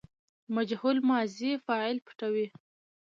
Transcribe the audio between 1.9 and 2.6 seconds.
پټوي.